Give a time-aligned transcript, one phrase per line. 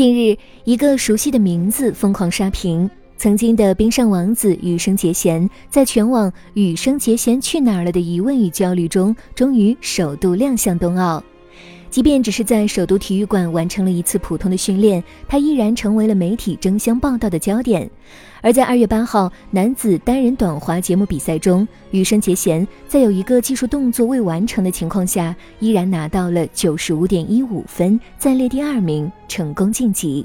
[0.00, 0.34] 近日，
[0.64, 2.88] 一个熟悉的名字疯狂刷屏。
[3.18, 11.22] 曾经的冰上王子羽生结弦，在全网“羽生结弦去哪儿了”的疑问与焦虑中，终于首度亮相冬奥。
[11.90, 17.90] 即便只是在首都体育馆完成了一次普通的训练，他依然成为了媒体争相报道的焦点。
[18.40, 30.24] 而在二月八号男子单人短滑节目比赛中，羽生结弦在有一个技术动作未完成的情况下，依然拿到了九十五点一五分，暂列第二名，成功晋级。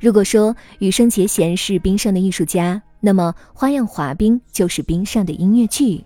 [0.00, 6.02] 如果说羽生结弦是冰上的艺术家，那么花样滑冰就是冰上的音乐剧。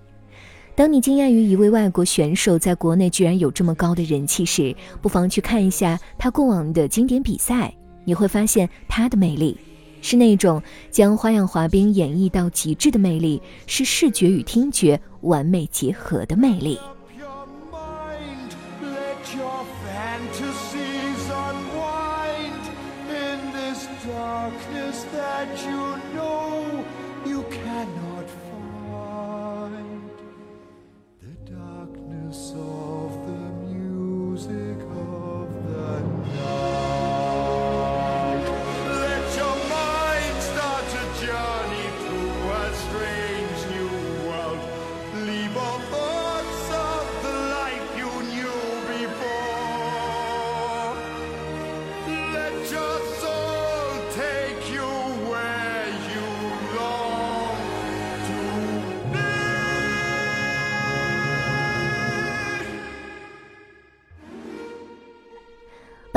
[0.77, 9.55] 当你惊讶于一位外国选手在国内居然有这么高的人气时，不妨去看一下他过往的经典比赛，你会发现他的魅力
[10.01, 16.79] 是那种将花样滑冰演绎到极致的魅力，是视觉与听觉完美结合的魅力。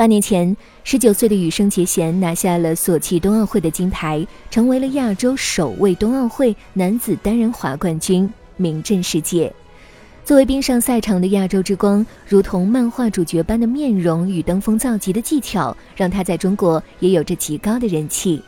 [0.04, 9.50] 八年前，十九岁的羽生结弦拿下了索契冬奥会的金牌，成为了亚洲首位冬奥会男子单人滑冠军，名震世界。
[10.22, 18.42] 作为冰上赛场的亚洲之光，如同漫画主角般的面容与登峰造极的技巧，让他在中国也有着极高的人气。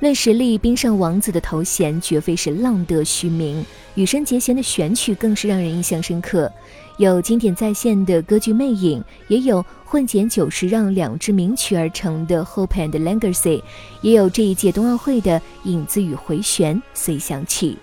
[0.00, 3.64] 论实力，冰上王子的头衔绝非是浪得虚名。
[3.96, 6.50] 羽生结弦的选曲更是让人印象深刻，
[6.98, 13.58] 有经典再现的歌剧《魅影》，也有混剪九十让两支名曲而成的《Hope and Legacy》，
[14.00, 17.76] 也有这一届冬奥会的影子与回旋随想曲。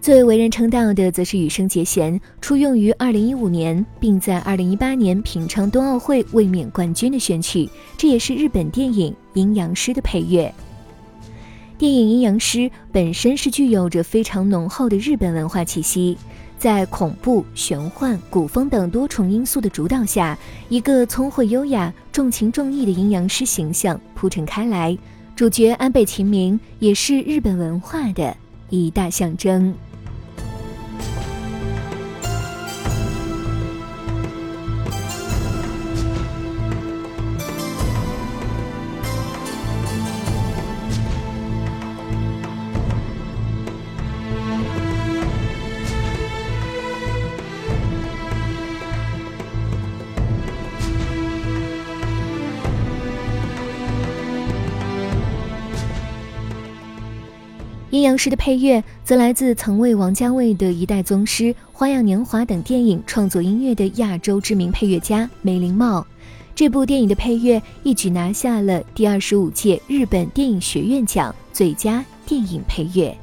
[0.00, 7.68] 最为人称道的，则是羽生结弦，出用于2015年，并在2018年平昌冬奥会卫冕冠军的选曲，
[7.98, 10.52] 这也是日本电影《阴阳师》的配乐。
[11.76, 12.58] 电影《阴阳师》
[12.90, 16.16] 本身是具有着非常浓厚的日本文化气息，
[16.58, 20.38] 在恐怖、玄幻、古风等多重因素的主导下，
[20.70, 24.96] 一个聪慧优雅、重情重义的阴阳师形象铺陈开来，
[25.36, 28.34] 主角安倍晴明也是日本文化的
[28.70, 29.74] 一大象征。
[58.10, 66.04] 当时的配乐则来自曾为王家卫的一代宗师、花样年华等电影创作音乐的亚洲知名配乐家梅林茂。
[66.52, 73.16] 这部电影的配乐一举拿下了第二十五届日本电影学院奖最佳电影配乐。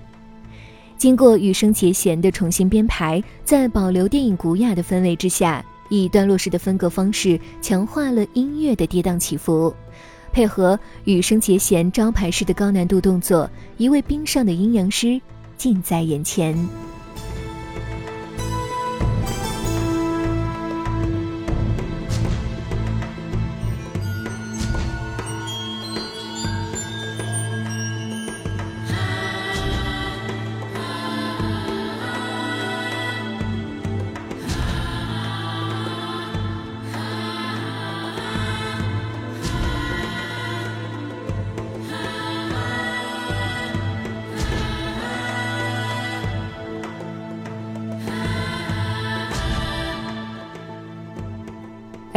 [0.97, 9.75] 经过羽生结弦的重新编排，在保留电影古雅的氛围之下，以段落式的分隔方式强化了音乐的跌宕起伏。
[10.37, 15.19] 配合羽生结弦招牌式的高难度动作，一位冰上的阴阳师
[15.57, 16.55] 近在眼前。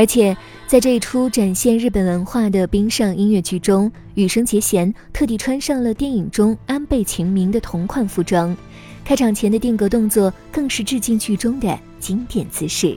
[0.01, 0.35] 而且，
[0.67, 8.57] 在这一出展现日本文化的冰上音乐剧中，羽生结弦特地穿上了电影中安倍晴明的同款服装，
[9.05, 12.97] 开场前的定格动作更是致敬剧中的经典姿势。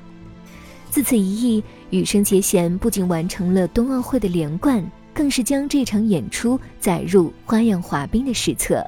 [0.89, 4.81] 自此一役，羽生结弦不仅完成了冬奥会的连冠，
[5.13, 8.81] 更是将这场演出载入花样滑冰的史册。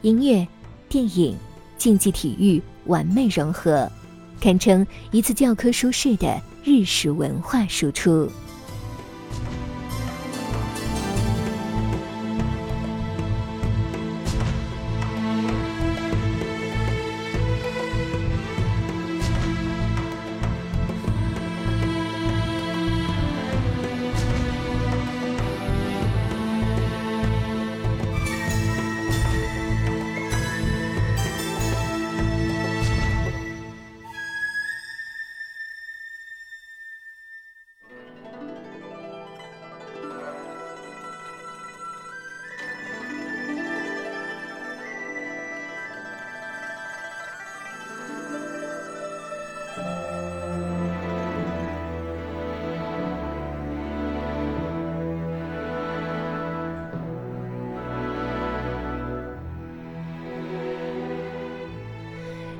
[0.00, 0.48] 音乐、
[0.88, 1.36] 电影、
[1.76, 3.86] 竞技体育完美融合，
[4.40, 6.40] 堪称一次教科书式的。
[6.64, 8.30] 日式文化输出。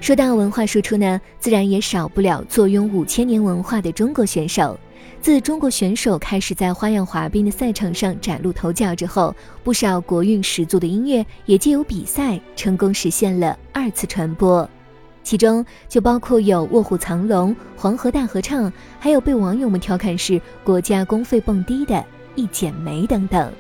[0.03, 4.77] 说到文化输出呢，自然也少不了坐拥五千年文化的中国选手。
[5.21, 9.33] 自中国选手开始在花样滑冰的赛场上崭露头角之后，
[9.63, 14.69] 不少国运十足的音乐也借由比赛成功实现了二次传播。
[15.23, 18.69] 其中就包括有《卧虎藏龙》《黄河大合唱》，
[18.99, 21.95] 还有被网友们调侃是国家公费蹦迪的
[22.35, 23.53] 《一剪梅》等等。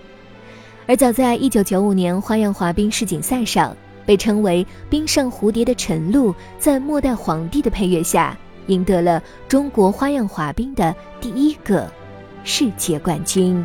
[0.88, 3.76] 而早在一九九五年花样滑冰世锦赛上。
[4.04, 11.90] 被称为“冰上蝴蝶”的陈露，在末代皇帝的配乐下，赢得了中国花样滑冰的第一个
[12.44, 13.64] 世界冠军。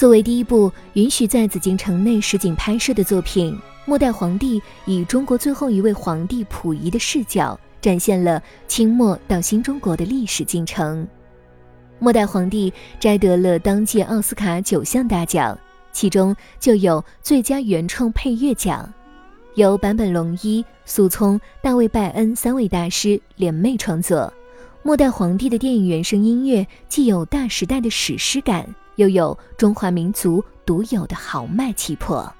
[0.00, 3.52] 作为第一部允许在紫禁城内实景拍摄的作品，
[3.84, 11.04] 《末代皇帝》以中国最后一位皇帝溥仪的视角，展现了清末到新中国的历史进程。
[11.98, 15.58] 《末代皇帝》摘得了当届奥斯卡九项大奖，
[15.92, 18.90] 其中就有最佳原创配乐奖，
[19.54, 24.16] 由坂本龙一、苏聪、大卫拜恩三位大师联袂创作。
[24.82, 28.66] 《末代皇帝》的电影原声音乐既有大时代的史诗感。
[29.00, 32.30] 又有中华民族独有的豪迈气魄。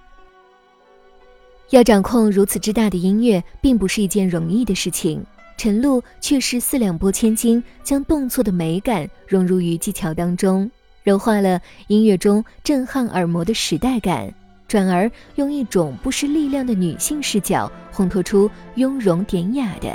[1.71, 5.25] 要掌控如此之大的音乐，并不是一件容易的事情。
[5.57, 10.71] 陈露却是四两拨千斤，将动作的美感融入于技巧当中，
[11.02, 14.31] 柔化了音乐中震撼耳膜的时代感，
[14.69, 19.90] 转而用一种不失力量的女性视角，烘托出雍容典雅的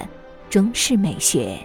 [0.50, 1.60] 中式美学。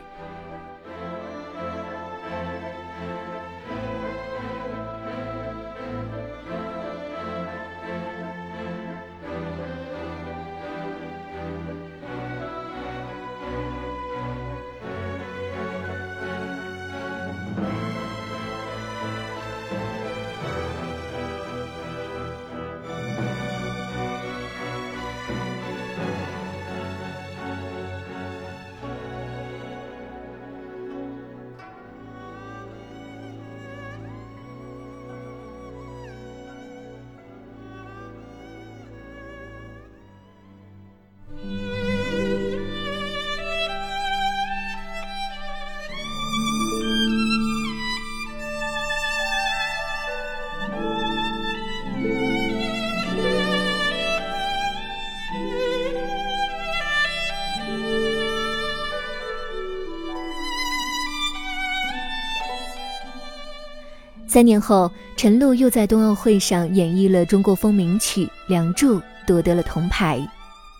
[64.30, 70.24] 三年后，陈露又在冬奥会上演绎了中国风名曲《梁祝》，夺得了铜牌。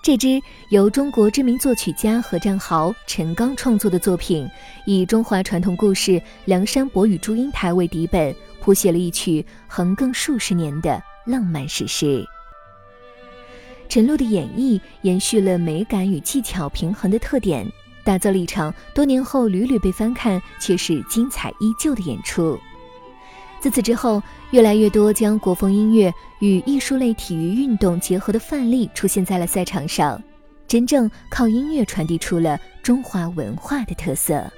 [0.04, 4.48] 这支由中国知名作曲家何占豪、陈刚创作的作品，
[4.86, 6.12] 以中华传统故事
[6.44, 12.24] 《梁山伯与祝英台》为底本，谱写了一曲横亘数十年的浪漫史诗。
[13.88, 17.66] 陈露的演绎延续了美感与技巧平衡的特点，
[18.04, 22.56] 打造了一场多年后屡屡被翻看却是精彩依旧的演出。
[23.60, 30.20] 自此之后，越来越多将国风音乐与艺术类体育运动结合的范例出现在了赛场上，
[30.66, 34.50] 真正靠音乐传递出了中华文化的特色。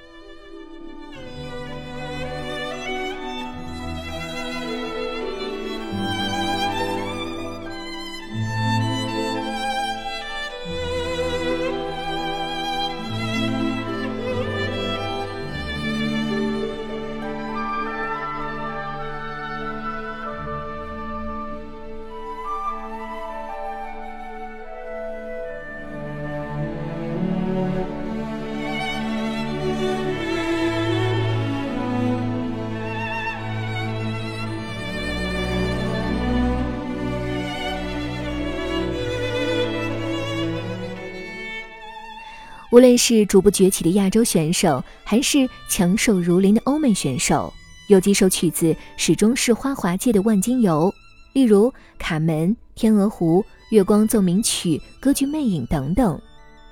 [42.73, 47.53] 无论是逐步崛起的亚洲选手，还是强手如林的欧美选手，
[47.85, 50.91] 有几首曲子始终是花滑界的万金油，
[51.33, 56.19] 例如《卡门》《天鹅湖》《月光奏鸣曲》《歌剧魅影》等等。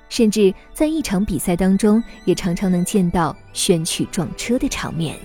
[0.08, 5.16] 甚至在一场比赛当中，也常常能见到选曲撞车的场面。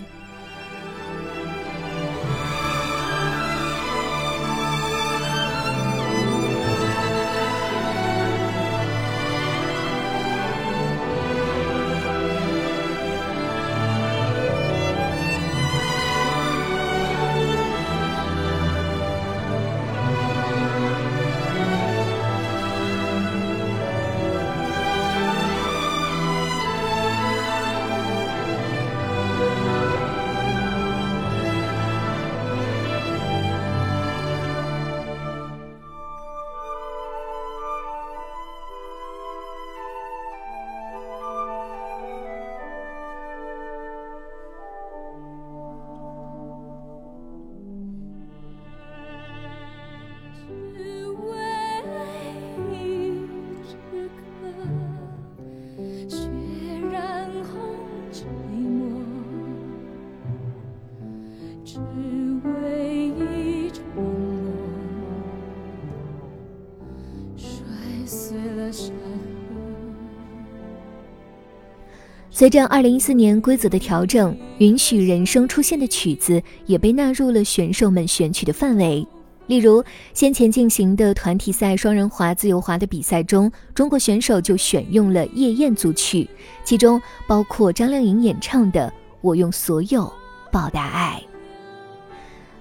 [72.38, 79.04] 随着二零一四年规则的调整允许人生出现的曲子也被纳入了选手们选取的范围。
[79.48, 86.30] 例如先前进行的团体赛双人滑自由滑的比赛中中国选手就选用了夜宴组曲
[86.64, 90.12] 其中包括张靓颖演唱的我用所有
[90.52, 91.20] 报答爱。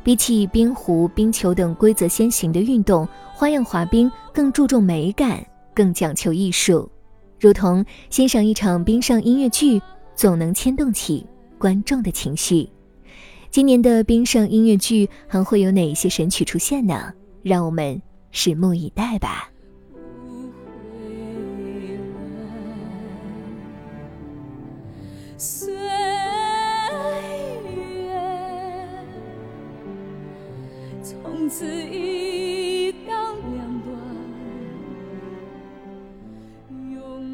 [0.03, 5.45] 比起冰壶冰球等规则先行的运动花样滑冰更注重美感
[5.77, 6.91] 更讲求艺术，
[7.39, 9.83] 如同欣赏一场冰上音乐剧，
[10.15, 11.27] 总能牵动起
[11.59, 12.67] 观众的情绪。
[13.51, 17.13] 今年的冰上音乐剧还会有哪些神曲出现呢？
[17.43, 18.01] 让我们
[18.33, 19.51] 拭目以待吧。
[25.37, 25.79] 岁月
[31.03, 32.16] 从此一